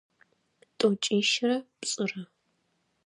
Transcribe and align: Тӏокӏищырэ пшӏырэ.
Тӏокӏищырэ 0.77 1.57
пшӏырэ. 1.79 2.23